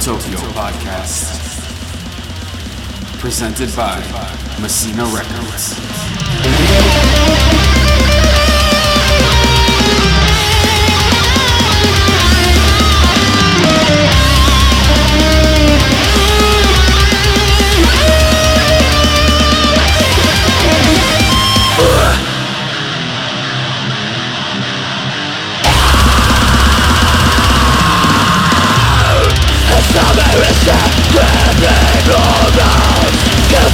[0.00, 1.40] Tokyo podcast.
[3.18, 3.98] Presented by
[4.60, 5.74] Messina Records.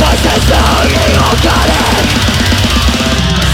[0.02, 2.06] baquesta hori okarer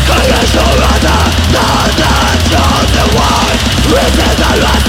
[0.09, 1.17] gara joa zoba da
[1.55, 1.67] no
[2.01, 2.13] da
[2.51, 2.65] jo
[2.95, 4.89] the white we get a lot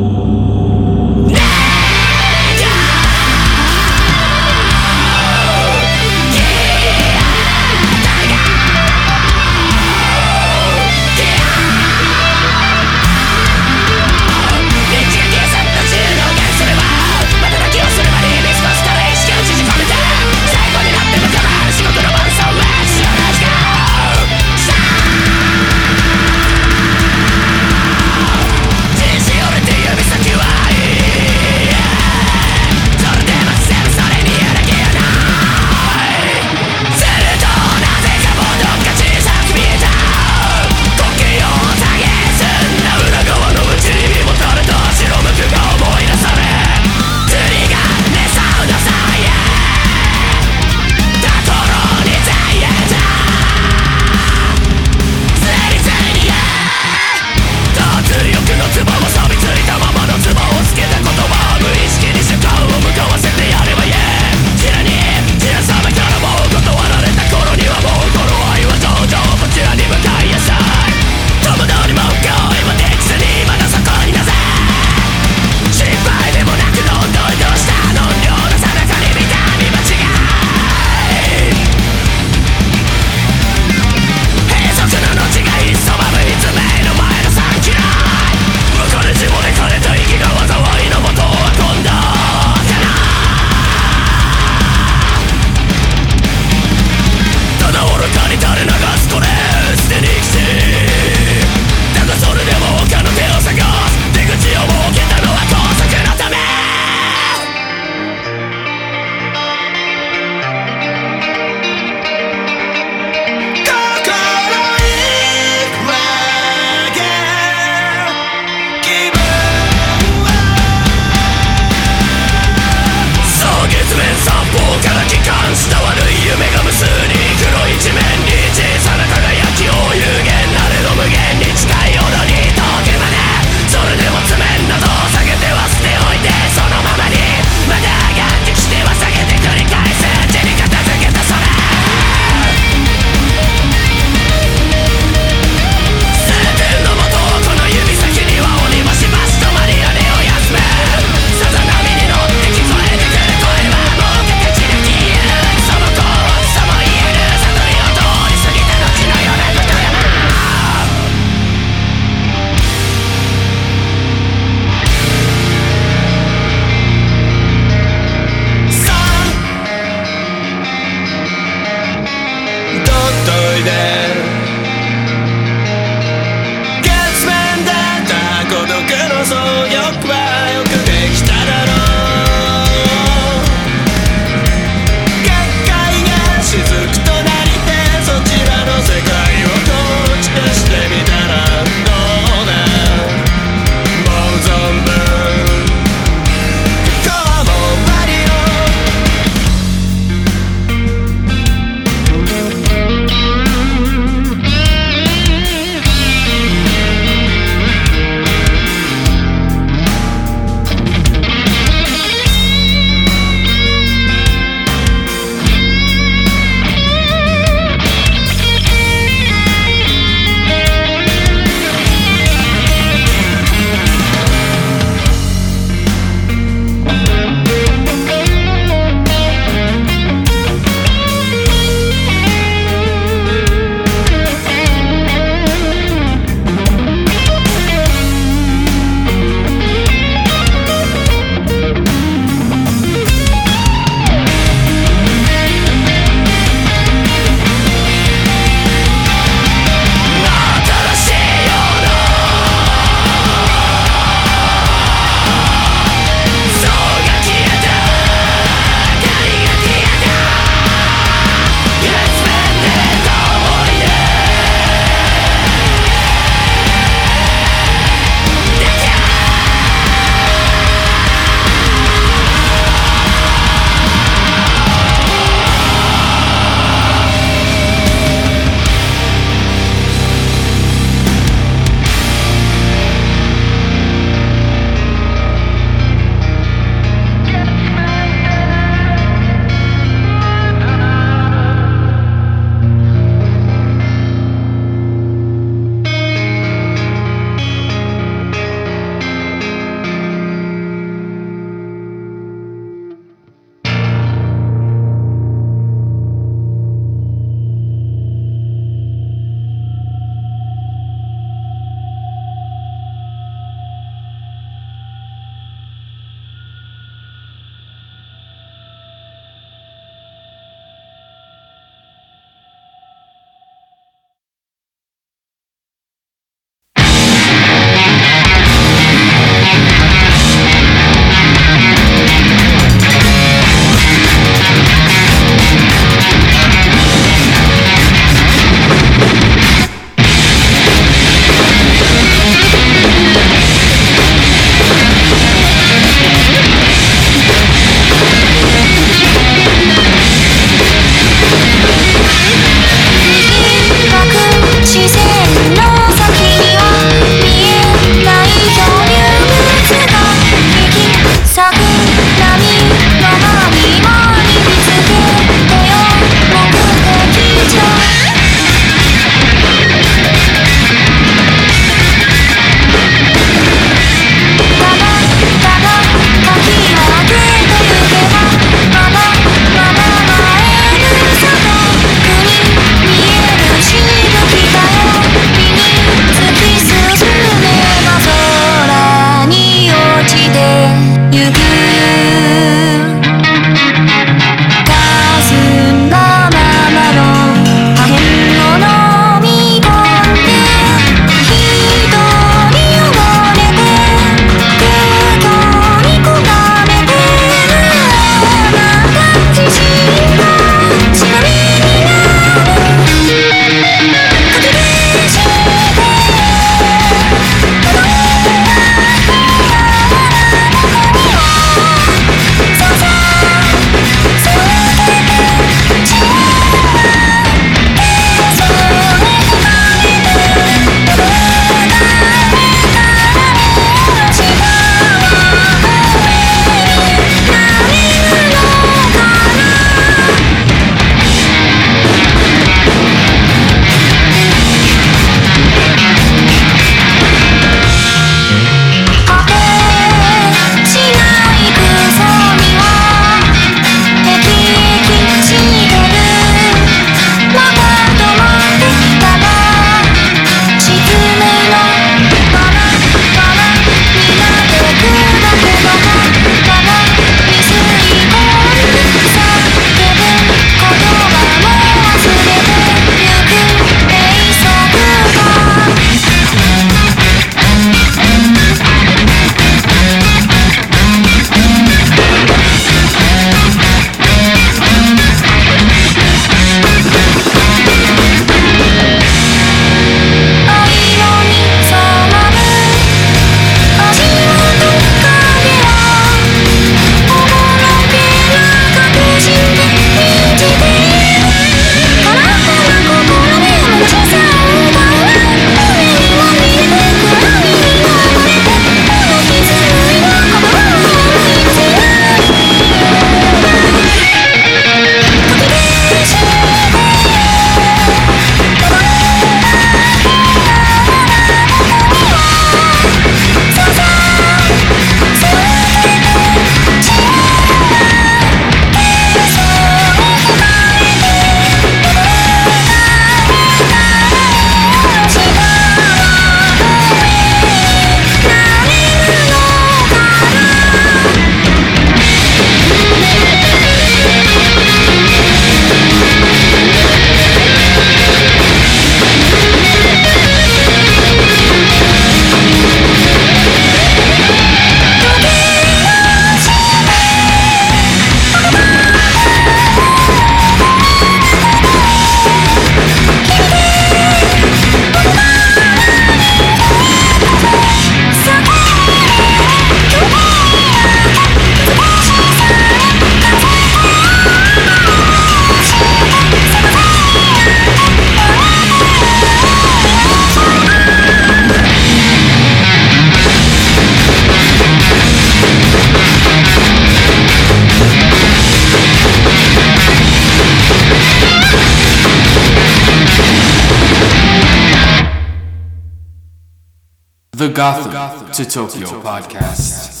[597.41, 599.89] The Gotham, the Gotham to Tokyo, to Tokyo podcast.
[599.89, 600.00] podcast.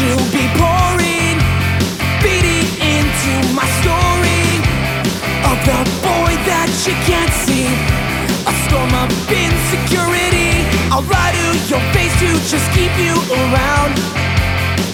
[0.00, 1.38] you'll be pouring,
[2.20, 4.44] beating into my story
[5.48, 7.64] of the boy that you can't see.
[8.44, 10.52] A storm of insecurity.
[10.92, 13.96] I'll lie to your face to just keep you around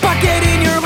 [0.01, 0.82] by getting your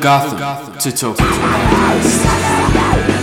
[0.00, 3.13] Gotham to Tokyo.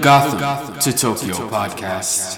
[0.00, 2.37] Gotham to Tokyo podcast.